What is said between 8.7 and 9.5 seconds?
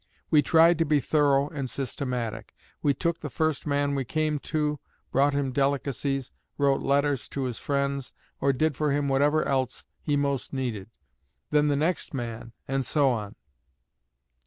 for him whatever